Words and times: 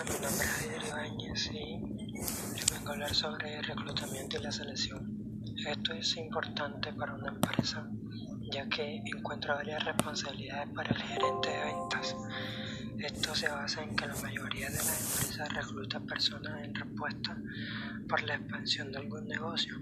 Hola, 0.00 0.12
mi 0.12 0.20
nombre 0.20 0.46
es 0.46 0.62
Adrián 0.62 0.86
Ibáñez 0.86 1.50
y 1.52 2.72
vengo 2.72 2.88
a 2.88 2.92
hablar 2.92 3.14
sobre 3.14 3.60
reclutamiento 3.62 4.38
y 4.38 4.42
la 4.42 4.52
selección. 4.52 5.42
Esto 5.66 5.92
es 5.92 6.16
importante 6.16 6.92
para 6.92 7.14
una 7.14 7.30
empresa 7.30 7.88
ya 8.52 8.68
que 8.68 9.02
encuentra 9.04 9.54
varias 9.54 9.84
responsabilidades 9.84 10.68
para 10.72 10.90
el 10.90 11.02
gerente 11.02 11.48
de 11.48 11.64
ventas. 11.64 12.16
Esto 12.98 13.34
se 13.34 13.48
basa 13.48 13.82
en 13.82 13.96
que 13.96 14.06
la 14.06 14.14
mayoría 14.14 14.70
de 14.70 14.76
las 14.76 15.16
empresas 15.16 15.52
reclutan 15.52 16.06
personas 16.06 16.62
en 16.62 16.74
respuesta 16.74 17.36
por 18.08 18.22
la 18.22 18.36
expansión 18.36 18.92
de 18.92 18.98
algún 18.98 19.26
negocio. 19.26 19.74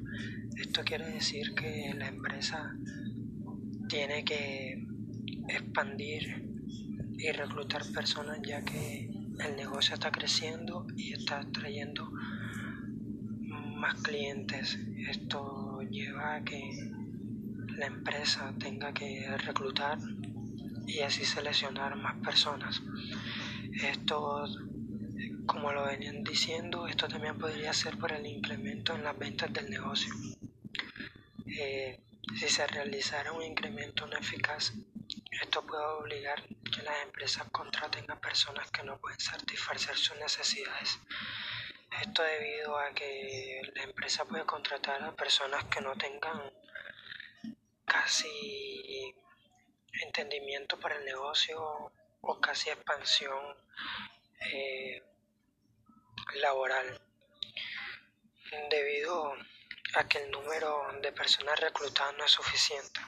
Esto 0.57 0.83
quiere 0.83 1.11
decir 1.11 1.55
que 1.55 1.93
la 1.95 2.09
empresa 2.09 2.75
tiene 3.89 4.25
que 4.25 4.83
expandir 5.49 6.43
y 7.19 7.31
reclutar 7.33 7.85
personas 7.93 8.39
ya 8.43 8.63
que 8.63 9.16
el 9.39 9.57
negocio 9.57 9.95
está 9.95 10.11
creciendo 10.11 10.87
y 10.97 11.13
está 11.13 11.47
trayendo 11.53 12.11
más 13.77 14.01
clientes. 14.03 14.79
Esto 15.09 15.81
lleva 15.83 16.37
a 16.37 16.45
que 16.45 16.91
la 17.77 17.87
empresa 17.87 18.55
tenga 18.59 18.93
que 18.93 19.37
reclutar 19.39 19.99
y 20.87 21.01
así 21.01 21.25
seleccionar 21.25 21.97
más 21.97 22.17
personas. 22.25 22.83
Esto, 23.83 24.47
como 25.47 25.73
lo 25.73 25.85
venían 25.85 26.25
diciendo, 26.25 26.87
esto 26.87 27.09
también 27.09 27.39
podría 27.39 27.73
ser 27.73 27.99
por 27.99 28.13
el 28.13 28.27
incremento 28.27 28.95
en 28.95 29.05
las 29.05 29.19
ventas 29.19 29.53
del 29.53 29.69
negocio. 29.69 30.13
Eh, 31.47 32.01
si 32.39 32.49
se 32.49 32.67
realizara 32.67 33.33
un 33.33 33.43
incremento 33.43 34.07
no 34.07 34.17
eficaz, 34.17 34.73
esto 35.43 35.65
puede 35.67 35.85
obligar 35.85 36.43
que 36.77 36.83
las 36.83 37.03
empresas 37.03 37.49
contraten 37.51 38.11
a 38.11 38.21
personas 38.21 38.71
que 38.71 38.83
no 38.83 38.99
pueden 38.99 39.19
satisfacer 39.19 39.97
sus 39.97 40.17
necesidades. 40.19 40.99
Esto 42.03 42.23
debido 42.23 42.79
a 42.79 42.93
que 42.93 43.63
la 43.75 43.85
empresa 43.85 44.27
puede 44.27 44.45
contratar 44.45 45.03
a 45.03 45.17
personas 45.17 45.65
que 45.65 45.81
no 45.81 45.97
tengan 45.97 46.53
casi 47.87 49.15
entendimiento 50.03 50.79
para 50.79 50.97
el 50.97 51.05
negocio 51.07 51.93
o 52.21 52.41
casi 52.41 52.69
expansión 52.69 53.57
eh, 54.41 55.03
laboral 56.35 57.01
debido 58.69 59.33
a 59.95 60.07
que 60.07 60.19
el 60.19 60.31
número 60.31 60.93
de 61.01 61.13
personas 61.13 61.59
reclutadas 61.59 62.15
no 62.19 62.25
es 62.25 62.33
suficiente. 62.33 63.01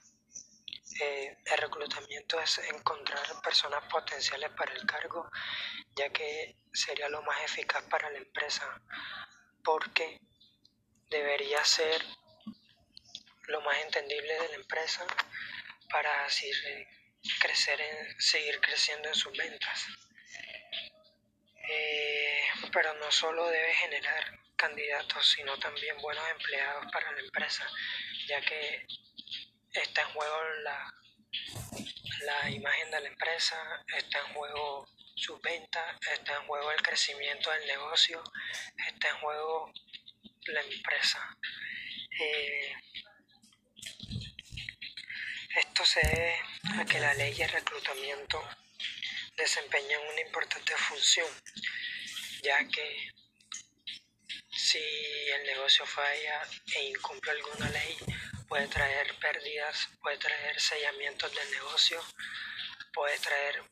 Eh, 1.01 1.37
el 1.45 1.59
reclutamiento 1.59 2.41
es 2.41 2.59
encontrar 2.59 3.25
personas 3.43 3.85
potenciales 3.85 4.51
para 4.51 4.73
el 4.73 4.85
cargo, 4.85 5.31
ya 5.95 6.09
que 6.11 6.57
sería 6.73 7.09
lo 7.09 7.23
más 7.23 7.41
eficaz 7.45 7.85
para 7.85 8.11
la 8.11 8.19
empresa, 8.19 8.81
porque 9.63 10.21
debería 11.09 11.65
ser 11.65 12.05
lo 13.47 13.61
más 13.61 13.79
entendible 13.79 14.41
de 14.41 14.49
la 14.49 14.55
empresa 14.57 15.07
para 15.91 16.25
así 16.25 16.51
crecer 17.41 17.81
en, 17.81 18.21
seguir 18.21 18.61
creciendo 18.61 19.09
en 19.09 19.15
sus 19.15 19.33
ventas. 19.37 19.87
Eh, 21.71 22.43
pero 22.73 22.95
no 22.95 23.11
solo 23.13 23.47
debe 23.49 23.73
generar 23.75 24.39
candidatos, 24.57 25.29
sino 25.31 25.57
también 25.59 25.97
buenos 25.99 26.29
empleados 26.31 26.87
para 26.93 27.13
la 27.13 27.21
empresa, 27.21 27.67
ya 28.27 28.41
que 28.41 28.87
está 29.73 30.03
en 30.03 30.09
juego 30.09 30.43
la, 30.63 30.95
la 32.25 32.51
imagen 32.51 32.91
de 32.91 33.01
la 33.01 33.09
empresa, 33.09 33.57
está 33.97 34.19
en 34.21 34.35
juego 34.35 34.89
sus 35.15 35.41
ventas, 35.43 35.97
está 36.13 36.37
en 36.37 36.47
juego 36.47 36.71
el 36.73 36.83
crecimiento 36.83 37.51
del 37.51 37.67
negocio, 37.67 38.23
está 38.87 39.09
en 39.09 39.19
juego 39.19 39.73
la 40.47 40.63
empresa. 40.63 41.37
Eh, 42.21 42.73
esto 45.57 45.85
se 45.85 46.01
debe 46.01 46.41
a 46.81 46.85
que 46.85 47.01
la 47.01 47.15
ley 47.15 47.35
de 47.35 47.47
reclutamiento 47.49 48.43
desempeña 49.37 49.99
una 49.99 50.21
importante 50.21 50.75
función, 50.77 51.29
ya 52.43 52.59
que 52.69 53.13
si 54.51 54.79
el 54.79 55.45
negocio 55.45 55.87
falla 55.87 56.43
e 56.75 56.89
incumple 56.91 57.31
alguna 57.31 57.71
ley, 57.71 57.97
puede 58.49 58.67
traer 58.69 59.15
pérdidas, 59.17 59.89
puede 60.01 60.17
traer 60.19 60.59
sellamientos 60.59 61.33
del 61.35 61.51
negocio, 61.51 62.03
puede 62.93 63.19
traer 63.19 63.63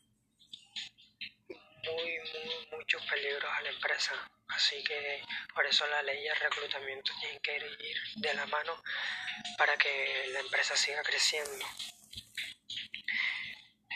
muy, 1.49 2.19
muy, 2.19 2.67
muchos 2.73 3.03
peligros 3.07 3.51
a 3.53 3.63
la 3.63 3.71
empresa. 3.71 4.31
Así 4.49 4.83
que 4.85 5.23
por 5.55 5.67
eso 5.67 5.87
la 5.89 6.03
ley 6.03 6.23
de 6.23 6.35
reclutamiento 6.35 7.13
tiene 7.21 7.41
que 7.41 7.57
ir 7.57 7.99
de 8.17 8.35
la 8.35 8.47
mano 8.47 8.81
para 9.59 9.77
que 9.77 10.27
la 10.33 10.41
empresa 10.41 10.77
siga 10.77 11.03
creciendo. 11.03 11.67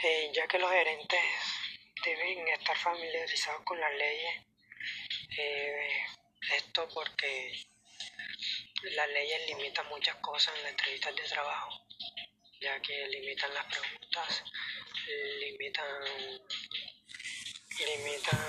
Eh, 0.02 0.30
ya 0.34 0.48
que 0.48 0.58
los 0.58 0.70
gerentes 0.70 1.20
deben 2.04 2.48
estar 2.48 2.76
familiarizados 2.76 3.62
con 3.64 3.78
las 3.78 3.92
leyes, 3.94 4.46
eh, 5.36 6.06
esto 6.56 6.88
porque 6.88 7.69
las 8.82 9.08
leyes 9.08 9.46
limitan 9.48 9.86
muchas 9.88 10.16
cosas 10.16 10.54
en 10.56 10.62
las 10.62 10.70
entrevistas 10.72 11.14
de 11.14 11.22
trabajo, 11.22 11.86
ya 12.60 12.80
que 12.80 13.06
limitan 13.08 13.52
las 13.54 13.64
preguntas, 13.66 14.44
limitan, 15.40 16.04
limitan 17.78 18.40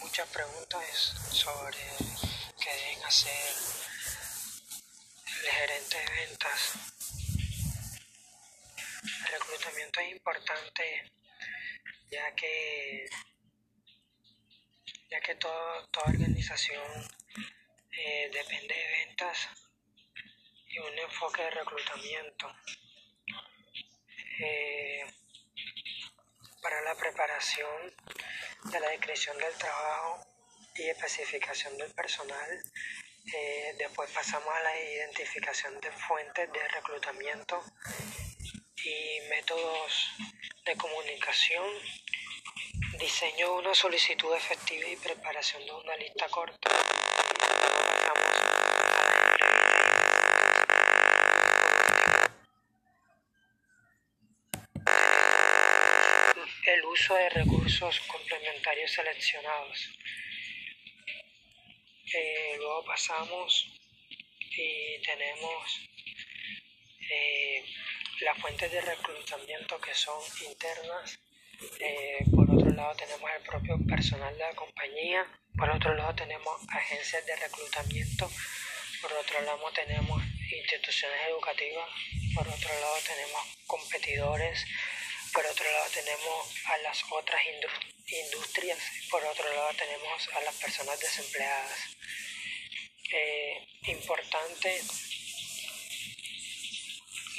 muchas 0.00 0.28
preguntas 0.28 1.14
sobre 1.32 1.78
qué 2.62 2.70
deben 2.70 3.04
hacer 3.04 3.54
el 5.44 5.50
gerente 5.50 5.98
de 5.98 6.26
ventas. 6.26 6.74
El 9.04 9.32
reclutamiento 9.32 10.00
es 10.00 10.12
importante 10.12 11.12
ya 12.10 12.34
que 12.34 13.08
ya 15.10 15.20
que 15.20 15.34
toda 15.36 15.88
organización 16.06 16.82
depende 18.32 18.74
de 18.74 19.06
ventas 19.06 19.48
y 20.68 20.78
un 20.78 20.98
enfoque 20.98 21.42
de 21.42 21.50
reclutamiento. 21.50 22.56
Eh, 24.40 25.04
para 26.62 26.80
la 26.82 26.94
preparación 26.94 27.94
de 28.64 28.80
la 28.80 28.88
descripción 28.88 29.36
del 29.38 29.54
trabajo 29.54 30.26
y 30.76 30.88
especificación 30.88 31.76
del 31.76 31.92
personal, 31.92 32.62
eh, 33.34 33.74
después 33.78 34.10
pasamos 34.10 34.48
a 34.54 34.62
la 34.62 34.80
identificación 34.80 35.78
de 35.80 35.92
fuentes 35.92 36.50
de 36.50 36.68
reclutamiento 36.68 37.62
y 38.84 39.20
métodos 39.28 40.10
de 40.64 40.76
comunicación, 40.76 41.66
diseño 43.02 43.54
una 43.54 43.74
solicitud 43.74 44.32
efectiva 44.32 44.86
y 44.88 44.94
preparación 44.94 45.66
de 45.66 45.72
una 45.72 45.96
lista 45.96 46.28
corta. 46.28 46.70
el 56.64 56.84
uso 56.84 57.14
de 57.16 57.28
recursos 57.30 58.00
complementarios 58.02 58.92
seleccionados. 58.92 59.90
Eh, 62.14 62.54
luego 62.56 62.84
pasamos 62.84 63.66
y 64.38 65.02
tenemos 65.02 65.80
eh, 67.10 67.64
las 68.20 68.38
fuentes 68.38 68.70
de 68.70 68.80
reclutamiento 68.80 69.80
que 69.80 69.92
son 69.92 70.22
internas. 70.48 71.18
Eh, 71.80 72.24
por 72.34 72.50
otro 72.50 72.70
lado 72.70 72.94
tenemos 72.96 73.30
el 73.36 73.42
propio 73.42 73.78
personal 73.86 74.32
de 74.34 74.40
la 74.40 74.54
compañía. 74.54 75.26
Por 75.56 75.70
otro 75.70 75.94
lado 75.94 76.14
tenemos 76.14 76.60
agencias 76.68 77.24
de 77.26 77.36
reclutamiento. 77.36 78.30
Por 79.00 79.12
otro 79.12 79.40
lado 79.42 79.70
tenemos 79.72 80.22
instituciones 80.50 81.18
educativas. 81.28 81.88
Por 82.34 82.48
otro 82.48 82.68
lado 82.80 82.96
tenemos 83.06 83.42
competidores. 83.66 84.64
Por 85.32 85.46
otro 85.46 85.64
lado 85.64 85.90
tenemos 85.92 86.54
a 86.66 86.78
las 86.78 87.02
otras 87.10 87.40
industrias. 88.06 88.78
Por 89.10 89.24
otro 89.24 89.52
lado 89.54 89.70
tenemos 89.76 90.28
a 90.34 90.40
las 90.42 90.54
personas 90.56 91.00
desempleadas. 91.00 91.96
Eh, 93.12 93.66
importante 93.88 94.80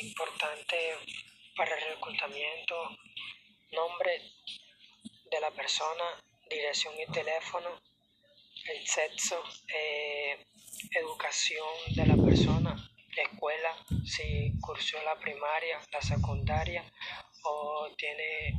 importante 0.03 0.75
para 1.55 1.75
el 1.75 1.95
reclutamiento, 1.95 2.97
nombre 3.73 4.21
de 5.29 5.39
la 5.39 5.51
persona, 5.51 6.03
dirección 6.49 6.93
y 6.99 7.11
teléfono, 7.11 7.81
el 8.69 8.87
sexo, 8.87 9.43
eh, 9.73 10.45
educación 10.95 11.67
de 11.95 12.05
la 12.05 12.15
persona, 12.15 12.75
escuela, 13.21 13.75
si 14.05 14.53
cursó 14.59 15.01
la 15.03 15.15
primaria, 15.19 15.79
la 15.91 16.01
secundaria 16.01 16.83
o 17.43 17.89
tiene 17.97 18.53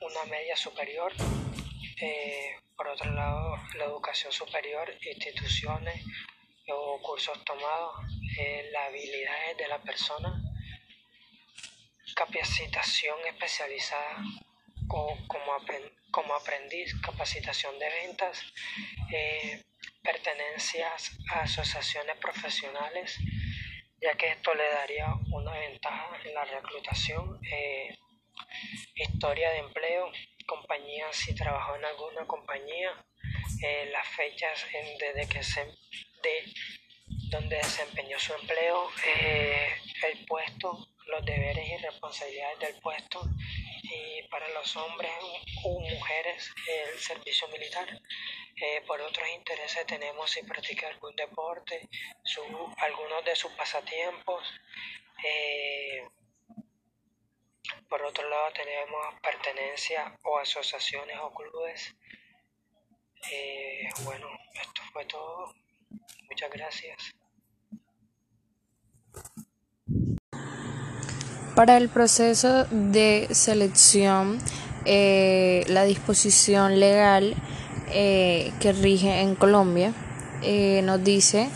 una 0.00 0.24
media 0.26 0.56
superior, 0.56 1.12
eh, 2.00 2.56
por 2.76 2.88
otro 2.88 3.10
lado, 3.12 3.56
la 3.76 3.84
educación 3.84 4.32
superior, 4.32 4.92
instituciones 5.02 6.04
o 6.68 7.00
cursos 7.00 7.42
tomados, 7.44 7.94
eh, 8.38 8.68
las 8.72 8.88
habilidades 8.88 9.56
de 9.56 9.68
la 9.68 9.80
persona, 9.80 10.42
capacitación 12.16 13.18
especializada 13.26 14.24
como, 14.88 15.26
como, 16.10 16.34
aprendiz, 16.34 16.94
capacitación 17.02 17.78
de 17.78 17.88
ventas, 17.90 18.42
eh, 19.12 19.62
pertenencias 20.02 21.18
a 21.30 21.42
asociaciones 21.42 22.16
profesionales, 22.16 23.18
ya 24.00 24.14
que 24.14 24.30
esto 24.32 24.54
le 24.54 24.66
daría 24.68 25.08
una 25.30 25.52
ventaja 25.58 26.18
en 26.24 26.34
la 26.34 26.44
reclutación, 26.46 27.38
eh, 27.52 27.98
historia 28.94 29.50
de 29.50 29.58
empleo, 29.58 30.10
compañía 30.46 31.06
si 31.12 31.34
trabajó 31.34 31.76
en 31.76 31.84
alguna 31.84 32.26
compañía, 32.26 33.04
eh, 33.62 33.90
las 33.92 34.08
fechas 34.08 34.64
desde 34.98 35.28
que 35.28 35.42
se 35.42 35.64
de 36.22 36.52
donde 37.30 37.56
desempeñó 37.56 38.18
su 38.18 38.32
empleo, 38.34 38.88
el 40.04 40.24
puesto, 40.26 40.95
los 41.06 41.24
deberes 41.24 41.68
y 41.68 41.76
responsabilidades 41.76 42.58
del 42.58 42.80
puesto 42.80 43.22
y 43.82 44.22
para 44.28 44.48
los 44.50 44.76
hombres 44.76 45.10
o 45.64 45.80
mujeres 45.80 46.50
el 46.68 46.98
servicio 46.98 47.48
militar. 47.48 47.88
Eh, 48.56 48.82
por 48.86 49.00
otros 49.00 49.28
intereses 49.34 49.86
tenemos 49.86 50.30
si 50.30 50.42
practica 50.42 50.88
algún 50.88 51.14
deporte, 51.14 51.88
su, 52.24 52.42
algunos 52.78 53.24
de 53.24 53.36
sus 53.36 53.52
pasatiempos. 53.52 54.42
Eh, 55.22 56.08
por 57.88 58.02
otro 58.02 58.28
lado 58.28 58.52
tenemos 58.52 59.20
pertenencia 59.22 60.16
o 60.24 60.38
asociaciones 60.38 61.18
o 61.20 61.32
clubes. 61.34 61.94
Eh, 63.30 63.88
bueno, 64.04 64.28
esto 64.54 64.82
fue 64.92 65.04
todo. 65.04 65.54
Muchas 66.28 66.50
gracias. 66.50 67.15
Para 71.56 71.78
el 71.78 71.88
proceso 71.88 72.66
de 72.70 73.28
selección, 73.30 74.38
la 74.84 75.84
disposición 75.84 76.78
legal 76.78 77.34
eh, 77.92 78.52
que 78.60 78.74
rige 78.74 79.22
en 79.22 79.34
Colombia 79.34 79.94
eh, 80.42 80.82
nos 80.84 81.02
dice 81.02 81.48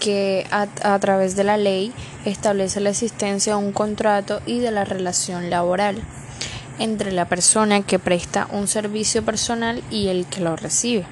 que 0.00 0.44
a, 0.50 0.98
través 0.98 1.36
de 1.36 1.44
la 1.44 1.56
ley 1.56 1.92
establece 2.24 2.80
la 2.80 2.90
existencia 2.90 3.54
de 3.54 3.64
un 3.64 3.70
contrato 3.70 4.42
y 4.44 4.58
de 4.58 4.72
la 4.72 4.84
relación 4.84 5.50
laboral 5.50 6.02
entre 6.80 7.12
la 7.12 7.26
persona 7.26 7.82
que 7.82 8.00
presta 8.00 8.48
un 8.50 8.66
servicio 8.66 9.24
personal 9.24 9.84
y 9.88 10.08
el 10.08 10.26
que 10.26 10.40
lo 10.40 10.56
recibe, 10.56 11.06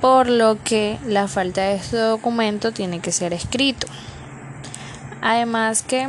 por 0.00 0.30
lo 0.30 0.64
que 0.64 0.98
la 1.06 1.28
falta 1.28 1.60
de 1.60 1.74
este 1.74 1.98
documento 1.98 2.72
tiene 2.72 3.00
que 3.00 3.12
ser 3.12 3.34
escrito. 3.34 3.86
Además 5.20 5.82
que 5.82 6.08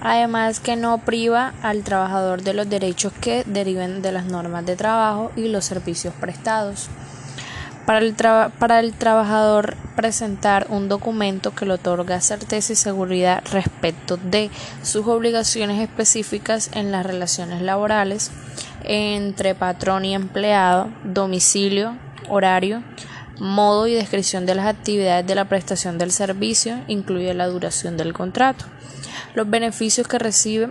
además 0.00 0.60
que 0.60 0.76
no 0.76 0.98
priva 0.98 1.54
al 1.62 1.82
trabajador 1.84 2.42
de 2.42 2.54
los 2.54 2.68
derechos 2.68 3.12
que 3.20 3.44
deriven 3.46 4.02
de 4.02 4.12
las 4.12 4.26
normas 4.26 4.66
de 4.66 4.76
trabajo 4.76 5.30
y 5.36 5.48
los 5.48 5.64
servicios 5.64 6.14
prestados. 6.14 6.88
Para 7.86 8.78
el, 8.78 8.94
trabajador 8.94 9.76
presentar 9.96 10.66
un 10.68 10.88
documento 10.88 11.54
que 11.54 11.66
le 11.66 11.72
otorga 11.72 12.20
certeza 12.20 12.72
y 12.72 12.76
seguridad 12.76 13.42
respecto 13.50 14.16
de 14.16 14.50
sus 14.82 15.08
obligaciones 15.08 15.80
específicas 15.80 16.70
en 16.72 16.92
las 16.92 17.04
relaciones 17.04 17.62
laborales 17.62 18.30
entre 18.84 19.56
patrón 19.56 20.04
y 20.04 20.14
empleado, 20.14 20.90
domicilio, 21.02 21.96
horario, 22.28 22.84
modo 23.40 23.88
y 23.88 23.94
descripción 23.94 24.46
de 24.46 24.54
las 24.54 24.66
actividades 24.66 25.26
de 25.26 25.34
la 25.34 25.46
prestación 25.46 25.98
del 25.98 26.12
servicio, 26.12 26.78
incluye 26.86 27.34
la 27.34 27.48
duración 27.48 27.96
del 27.96 28.12
contrato 28.12 28.66
los 29.34 29.48
beneficios 29.48 30.06
que 30.08 30.18
recibe 30.18 30.70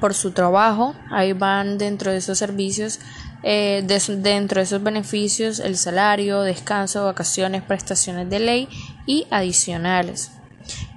por 0.00 0.14
su 0.14 0.32
trabajo, 0.32 0.94
ahí 1.10 1.32
van 1.32 1.78
dentro 1.78 2.10
de 2.12 2.18
esos 2.18 2.38
servicios, 2.38 3.00
eh, 3.42 3.82
dentro 3.84 4.60
de 4.60 4.64
esos 4.64 4.82
beneficios 4.82 5.58
el 5.60 5.76
salario, 5.76 6.42
descanso, 6.42 7.04
vacaciones, 7.04 7.62
prestaciones 7.62 8.28
de 8.30 8.38
ley 8.38 8.68
y 9.06 9.26
adicionales, 9.30 10.32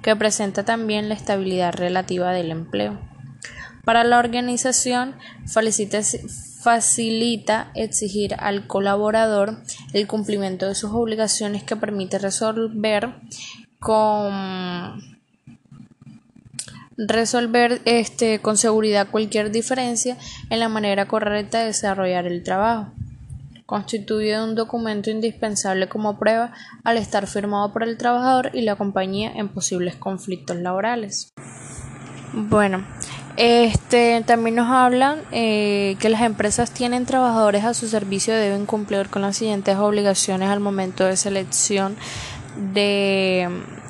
que 0.02 0.14
presenta 0.16 0.64
también 0.64 1.08
la 1.08 1.14
estabilidad 1.14 1.74
relativa 1.74 2.32
del 2.32 2.50
empleo. 2.50 2.98
Para 3.84 4.04
la 4.04 4.18
organización 4.18 5.14
facilita 6.62 7.70
exigir 7.74 8.34
al 8.38 8.66
colaborador 8.66 9.62
el 9.92 10.06
cumplimiento 10.06 10.66
de 10.66 10.74
sus 10.74 10.90
obligaciones 10.92 11.62
que 11.64 11.76
permite 11.76 12.18
resolver 12.18 13.14
con 13.78 15.13
resolver 16.96 17.80
este, 17.84 18.40
con 18.40 18.56
seguridad 18.56 19.08
cualquier 19.10 19.50
diferencia 19.50 20.16
en 20.50 20.60
la 20.60 20.68
manera 20.68 21.06
correcta 21.06 21.60
de 21.60 21.66
desarrollar 21.66 22.26
el 22.26 22.42
trabajo. 22.42 22.92
Constituye 23.66 24.40
un 24.42 24.54
documento 24.54 25.10
indispensable 25.10 25.88
como 25.88 26.18
prueba 26.18 26.52
al 26.84 26.98
estar 26.98 27.26
firmado 27.26 27.72
por 27.72 27.82
el 27.82 27.96
trabajador 27.96 28.50
y 28.52 28.62
la 28.62 28.76
compañía 28.76 29.32
en 29.34 29.48
posibles 29.48 29.96
conflictos 29.96 30.56
laborales. 30.58 31.32
Bueno, 32.34 32.84
este 33.36 34.22
también 34.26 34.56
nos 34.56 34.70
hablan 34.70 35.20
eh, 35.32 35.96
que 35.98 36.08
las 36.08 36.22
empresas 36.22 36.72
tienen 36.72 37.06
trabajadores 37.06 37.64
a 37.64 37.74
su 37.74 37.88
servicio 37.88 38.34
deben 38.34 38.66
cumplir 38.66 39.08
con 39.08 39.22
las 39.22 39.36
siguientes 39.36 39.76
obligaciones 39.76 40.50
al 40.50 40.60
momento 40.60 41.04
de 41.04 41.16
selección 41.16 41.96
de 42.74 43.48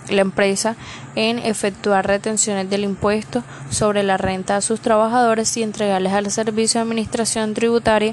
la 0.09 0.21
empresa 0.21 0.77
en 1.15 1.39
efectuar 1.39 2.07
retenciones 2.07 2.69
del 2.71 2.85
impuesto 2.85 3.43
sobre 3.71 4.03
la 4.03 4.17
renta 4.17 4.57
a 4.57 4.61
sus 4.61 4.81
trabajadores 4.81 5.57
y 5.57 5.63
entregarles 5.63 6.13
al 6.13 6.31
Servicio 6.31 6.79
de 6.79 6.83
Administración 6.83 7.55
Tributaria 7.55 8.13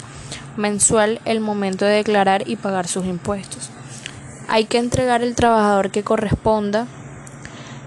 mensual 0.57 1.21
el 1.25 1.39
momento 1.39 1.85
de 1.85 1.91
declarar 1.91 2.47
y 2.47 2.55
pagar 2.55 2.87
sus 2.87 3.05
impuestos. 3.05 3.69
Hay 4.47 4.65
que 4.65 4.77
entregar 4.77 5.21
el 5.21 5.35
trabajador 5.35 5.91
que 5.91 6.03
corresponda 6.03 6.87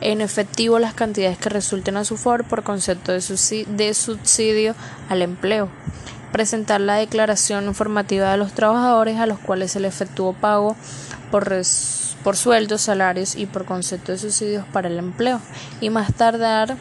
en 0.00 0.20
efectivo 0.20 0.78
las 0.78 0.94
cantidades 0.94 1.38
que 1.38 1.48
resulten 1.48 1.96
a 1.96 2.04
su 2.04 2.16
favor 2.16 2.44
por 2.44 2.62
concepto 2.62 3.12
de 3.12 3.94
subsidio 3.94 4.74
al 5.08 5.22
empleo. 5.22 5.68
Presentar 6.32 6.80
la 6.80 6.96
declaración 6.96 7.66
informativa 7.66 8.30
de 8.32 8.38
los 8.38 8.52
trabajadores 8.52 9.18
a 9.18 9.26
los 9.26 9.38
cuales 9.38 9.72
se 9.72 9.80
le 9.80 9.88
efectuó 9.88 10.32
pago 10.32 10.76
por 11.30 11.48
por 12.24 12.36
sueldos, 12.36 12.80
salarios 12.80 13.36
y 13.36 13.46
por 13.46 13.66
concepto 13.66 14.10
de 14.10 14.18
subsidios 14.18 14.64
para 14.72 14.88
el 14.88 14.98
empleo 14.98 15.40
y 15.80 15.90
más 15.90 16.12
tardar 16.14 16.76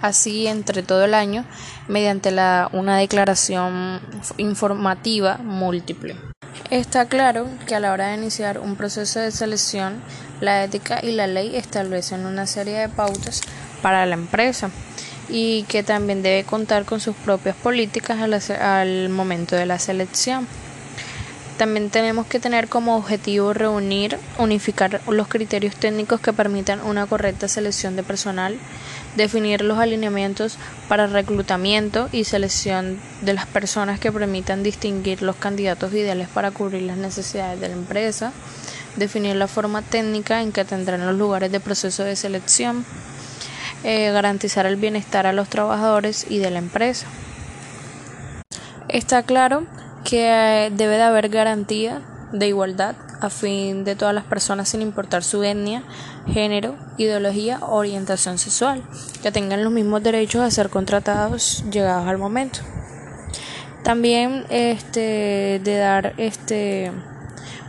así 0.00 0.46
entre 0.46 0.82
todo 0.82 1.04
el 1.04 1.14
año 1.14 1.44
mediante 1.88 2.30
la, 2.30 2.70
una 2.72 2.98
declaración 2.98 4.00
informativa 4.38 5.38
múltiple. 5.38 6.16
Está 6.70 7.06
claro 7.06 7.48
que 7.66 7.74
a 7.74 7.80
la 7.80 7.92
hora 7.92 8.08
de 8.08 8.16
iniciar 8.16 8.58
un 8.58 8.76
proceso 8.76 9.18
de 9.20 9.30
selección, 9.30 10.00
la 10.40 10.64
ética 10.64 11.00
y 11.02 11.12
la 11.12 11.26
ley 11.26 11.56
establecen 11.56 12.26
una 12.26 12.46
serie 12.46 12.78
de 12.78 12.88
pautas 12.88 13.40
para 13.82 14.06
la 14.06 14.14
empresa 14.14 14.70
y 15.28 15.64
que 15.64 15.82
también 15.82 16.22
debe 16.22 16.44
contar 16.44 16.84
con 16.84 17.00
sus 17.00 17.16
propias 17.16 17.56
políticas 17.56 18.18
al 18.50 19.08
momento 19.08 19.56
de 19.56 19.66
la 19.66 19.78
selección. 19.78 20.46
También 21.64 21.88
tenemos 21.88 22.26
que 22.26 22.40
tener 22.40 22.68
como 22.68 22.94
objetivo 22.94 23.54
reunir, 23.54 24.18
unificar 24.36 25.00
los 25.08 25.28
criterios 25.28 25.74
técnicos 25.74 26.20
que 26.20 26.34
permitan 26.34 26.82
una 26.82 27.06
correcta 27.06 27.48
selección 27.48 27.96
de 27.96 28.02
personal, 28.02 28.58
definir 29.16 29.62
los 29.62 29.78
alineamientos 29.78 30.58
para 30.88 31.06
reclutamiento 31.06 32.10
y 32.12 32.24
selección 32.24 33.00
de 33.22 33.32
las 33.32 33.46
personas 33.46 33.98
que 33.98 34.12
permitan 34.12 34.62
distinguir 34.62 35.22
los 35.22 35.36
candidatos 35.36 35.94
ideales 35.94 36.28
para 36.28 36.50
cubrir 36.50 36.82
las 36.82 36.98
necesidades 36.98 37.58
de 37.58 37.68
la 37.68 37.74
empresa, 37.74 38.34
definir 38.96 39.34
la 39.36 39.48
forma 39.48 39.80
técnica 39.80 40.42
en 40.42 40.52
que 40.52 40.66
tendrán 40.66 41.06
los 41.06 41.16
lugares 41.16 41.50
de 41.50 41.60
proceso 41.60 42.04
de 42.04 42.14
selección, 42.14 42.84
eh, 43.84 44.10
garantizar 44.10 44.66
el 44.66 44.76
bienestar 44.76 45.26
a 45.26 45.32
los 45.32 45.48
trabajadores 45.48 46.26
y 46.28 46.40
de 46.40 46.50
la 46.50 46.58
empresa. 46.58 47.06
Está 48.90 49.22
claro 49.22 49.66
que 50.04 50.70
debe 50.74 50.96
de 50.96 51.02
haber 51.02 51.28
garantía 51.28 52.02
de 52.32 52.48
igualdad 52.48 52.96
a 53.20 53.30
fin 53.30 53.84
de 53.84 53.96
todas 53.96 54.14
las 54.14 54.24
personas 54.24 54.68
sin 54.68 54.82
importar 54.82 55.24
su 55.24 55.42
etnia, 55.42 55.82
género, 56.26 56.76
ideología 56.98 57.58
o 57.62 57.76
orientación 57.76 58.38
sexual, 58.38 58.82
que 59.22 59.32
tengan 59.32 59.64
los 59.64 59.72
mismos 59.72 60.02
derechos 60.02 60.42
a 60.42 60.50
ser 60.50 60.68
contratados 60.68 61.64
llegados 61.70 62.06
al 62.06 62.18
momento. 62.18 62.60
También 63.82 64.44
este 64.50 65.60
de 65.62 65.76
dar 65.76 66.14
este 66.16 66.92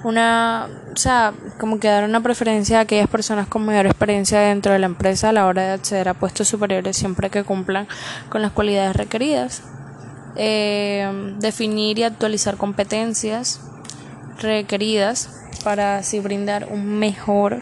una 0.04 0.68
o 0.96 0.98
sea, 0.98 1.34
como 1.60 1.80
que 1.80 1.90
dar 1.90 2.06
una 2.06 2.22
preferencia 2.22 2.78
a 2.78 2.82
aquellas 2.82 3.10
personas 3.10 3.48
con 3.48 3.66
mayor 3.66 3.86
experiencia 3.86 4.40
dentro 4.40 4.72
de 4.72 4.80
la 4.80 4.86
empresa 4.86 5.30
a 5.30 5.34
la 5.34 5.46
hora 5.46 5.64
de 5.64 5.72
acceder 5.74 6.08
a 6.08 6.14
puestos 6.14 6.48
superiores 6.48 6.96
siempre 6.96 7.30
que 7.30 7.44
cumplan 7.44 7.88
con 8.30 8.42
las 8.42 8.52
cualidades 8.52 8.96
requeridas. 8.96 9.62
Eh, 10.36 11.36
definir 11.40 12.00
y 12.00 12.04
actualizar 12.04 12.58
competencias 12.58 13.62
requeridas 14.40 15.30
para 15.64 15.98
así 15.98 16.20
brindar 16.20 16.68
un 16.70 17.00
mejor 17.00 17.62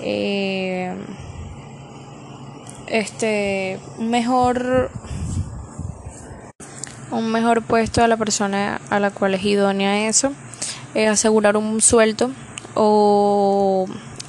eh, 0.00 0.94
este 2.86 3.78
un 3.98 4.10
mejor 4.10 4.90
un 7.10 7.30
mejor 7.30 7.62
puesto 7.62 8.02
a 8.02 8.08
la 8.08 8.16
persona 8.16 8.80
a 8.90 9.00
la 9.00 9.10
cual 9.10 9.34
es 9.34 9.44
idónea 9.44 10.08
eso 10.08 10.32
eh, 10.94 11.08
asegurar 11.08 11.56
un 11.56 11.80
sueldo 11.80 12.30
o 12.74 13.86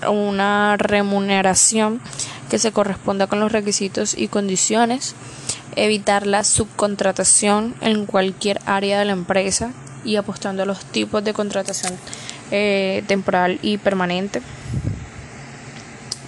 una 0.07 0.75
remuneración 0.77 2.01
que 2.50 2.59
se 2.59 2.71
corresponda 2.71 3.27
con 3.27 3.39
los 3.39 3.51
requisitos 3.51 4.17
y 4.17 4.27
condiciones 4.27 5.15
evitar 5.76 6.28
la 6.28 6.44
subcontratación 6.44 7.76
en 7.82 8.06
cualquier 8.06 8.60
área 8.66 9.00
de 9.00 9.06
la 9.06 9.14
empresa 9.14 9.72
y 10.04 10.16
apostando 10.16 10.64
a 10.64 10.66
los 10.66 10.84
tipos 10.86 11.24
de 11.24 11.34
contratación 11.34 11.94
eh, 12.52 13.04
temporal 13.08 13.60
y 13.62 13.78
permanente. 13.78 14.42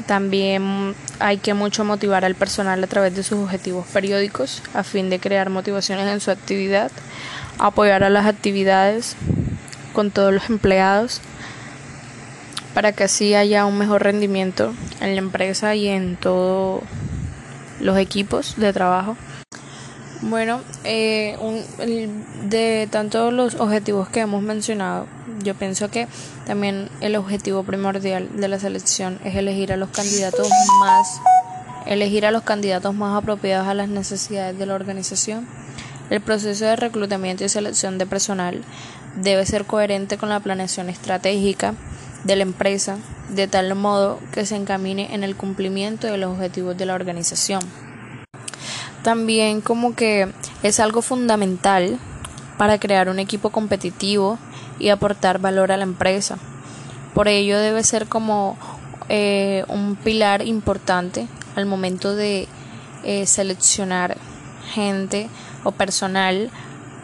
También 0.05 0.95
hay 1.19 1.37
que 1.37 1.53
mucho 1.53 1.85
motivar 1.85 2.25
al 2.25 2.35
personal 2.35 2.83
a 2.83 2.87
través 2.87 3.15
de 3.15 3.23
sus 3.23 3.39
objetivos 3.39 3.85
periódicos 3.87 4.61
a 4.73 4.83
fin 4.83 5.09
de 5.09 5.19
crear 5.19 5.49
motivaciones 5.49 6.07
en 6.07 6.19
su 6.19 6.31
actividad, 6.31 6.91
apoyar 7.59 8.03
a 8.03 8.09
las 8.09 8.25
actividades 8.25 9.15
con 9.93 10.11
todos 10.11 10.33
los 10.33 10.49
empleados 10.49 11.21
para 12.73 12.93
que 12.93 13.03
así 13.03 13.35
haya 13.35 13.65
un 13.65 13.77
mejor 13.77 14.03
rendimiento 14.03 14.73
en 14.99 15.15
la 15.15 15.21
empresa 15.21 15.75
y 15.75 15.87
en 15.87 16.15
todos 16.15 16.83
los 17.79 17.97
equipos 17.97 18.55
de 18.57 18.73
trabajo. 18.73 19.17
Bueno, 20.21 20.61
eh, 20.83 21.35
de 22.43 22.87
tantos 22.91 23.33
los 23.33 23.55
objetivos 23.55 24.07
que 24.09 24.19
hemos 24.19 24.43
mencionado, 24.43 25.07
yo 25.43 25.55
pienso 25.55 25.89
que 25.89 26.07
también 26.45 26.89
el 27.01 27.15
objetivo 27.15 27.63
primordial 27.63 28.29
de 28.35 28.47
la 28.47 28.59
selección 28.59 29.19
es 29.23 29.35
elegir 29.35 29.73
a 29.73 29.77
los 29.77 29.89
candidatos 29.89 30.47
más 30.79 31.21
elegir 31.87 32.27
a 32.27 32.31
los 32.31 32.43
candidatos 32.43 32.93
más 32.93 33.17
apropiados 33.17 33.67
a 33.67 33.73
las 33.73 33.89
necesidades 33.89 34.57
de 34.57 34.65
la 34.67 34.75
organización. 34.75 35.47
El 36.11 36.21
proceso 36.21 36.65
de 36.65 36.75
reclutamiento 36.75 37.43
y 37.43 37.49
selección 37.49 37.97
de 37.97 38.05
personal 38.05 38.63
debe 39.15 39.45
ser 39.45 39.65
coherente 39.65 40.17
con 40.17 40.29
la 40.29 40.39
planeación 40.39 40.89
estratégica 40.89 41.73
de 42.23 42.35
la 42.35 42.43
empresa, 42.43 42.97
de 43.29 43.47
tal 43.47 43.73
modo 43.73 44.19
que 44.31 44.45
se 44.45 44.55
encamine 44.55 45.15
en 45.15 45.23
el 45.23 45.35
cumplimiento 45.35 46.05
de 46.07 46.17
los 46.17 46.33
objetivos 46.33 46.77
de 46.77 46.85
la 46.85 46.93
organización 46.93 47.61
también 49.03 49.61
como 49.61 49.95
que 49.95 50.31
es 50.63 50.79
algo 50.79 51.01
fundamental 51.01 51.99
para 52.57 52.79
crear 52.79 53.09
un 53.09 53.19
equipo 53.19 53.49
competitivo 53.49 54.37
y 54.79 54.89
aportar 54.89 55.39
valor 55.39 55.71
a 55.71 55.77
la 55.77 55.83
empresa. 55.83 56.37
Por 57.13 57.27
ello 57.27 57.59
debe 57.59 57.83
ser 57.83 58.07
como 58.07 58.57
eh, 59.09 59.65
un 59.67 59.95
pilar 59.95 60.45
importante 60.45 61.27
al 61.55 61.65
momento 61.65 62.15
de 62.15 62.47
eh, 63.03 63.25
seleccionar 63.25 64.17
gente 64.73 65.29
o 65.63 65.71
personal 65.71 66.49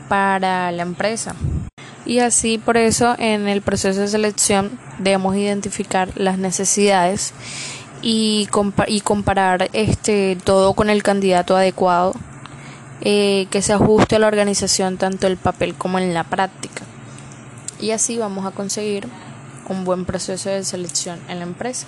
para 0.07 0.71
la 0.71 0.83
empresa. 0.83 1.35
Y 2.05 2.19
así 2.19 2.57
por 2.57 2.77
eso 2.77 3.15
en 3.19 3.47
el 3.49 3.61
proceso 3.61 3.99
de 3.99 4.07
selección 4.07 4.79
debemos 4.99 5.35
identificar 5.35 6.09
las 6.15 6.37
necesidades 6.37 7.33
y, 8.01 8.47
y 8.87 9.01
comparar 9.01 9.69
este 9.73 10.37
todo 10.43 10.73
con 10.73 10.89
el 10.89 11.03
candidato 11.03 11.55
adecuado 11.55 12.13
eh, 13.01 13.47
que 13.51 13.61
se 13.61 13.73
ajuste 13.73 14.15
a 14.15 14.19
la 14.19 14.27
organización 14.27 14.97
tanto 14.97 15.27
el 15.27 15.37
papel 15.37 15.75
como 15.75 15.99
en 15.99 16.13
la 16.13 16.23
práctica 16.23 16.83
y 17.79 17.91
así 17.91 18.17
vamos 18.17 18.45
a 18.45 18.51
conseguir 18.51 19.07
un 19.69 19.83
buen 19.83 20.05
proceso 20.05 20.49
de 20.49 20.63
selección 20.63 21.19
en 21.27 21.39
la 21.39 21.45
empresa. 21.45 21.87